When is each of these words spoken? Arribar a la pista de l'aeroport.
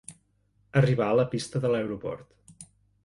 Arribar 0.81 1.09
a 1.09 1.19
la 1.19 1.25
pista 1.35 1.63
de 1.67 1.73
l'aeroport. 1.75 2.69